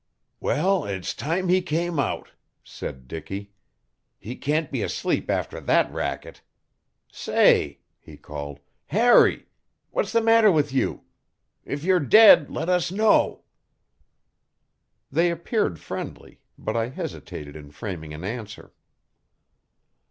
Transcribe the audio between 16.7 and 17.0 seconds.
I